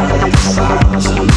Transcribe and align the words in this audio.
Silence. 0.00 1.29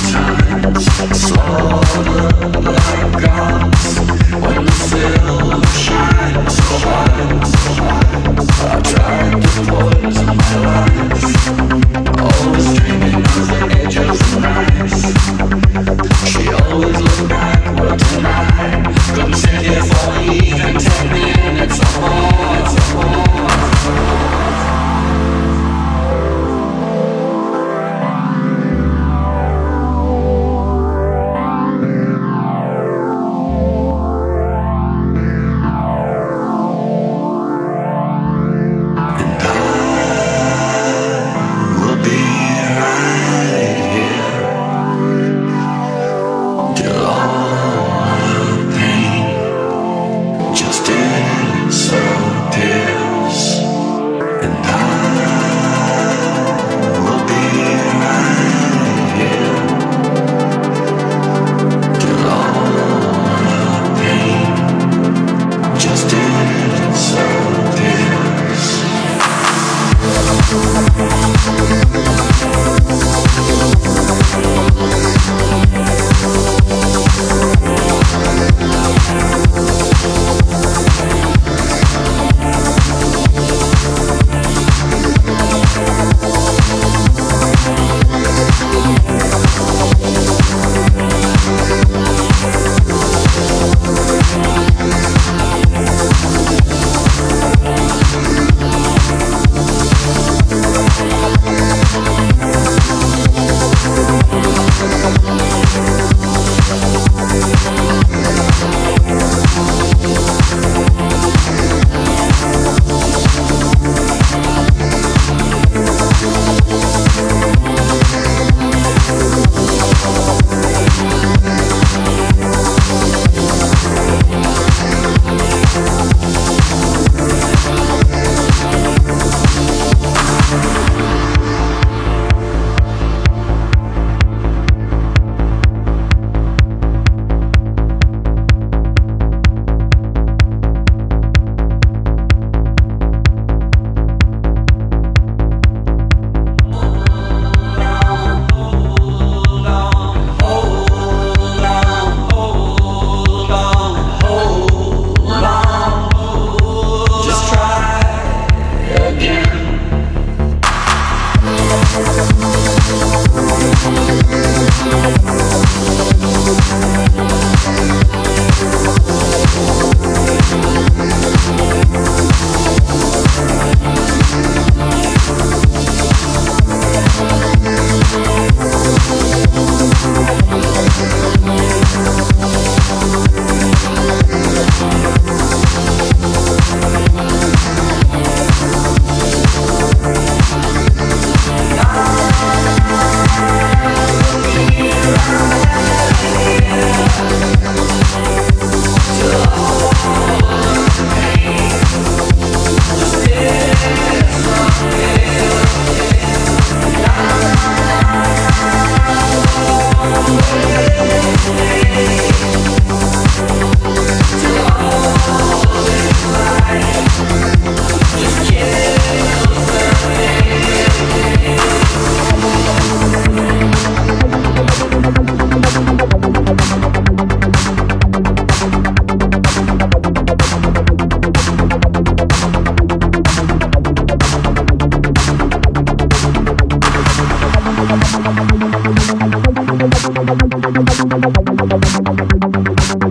Thank 240.54 240.76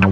you. 0.04 0.11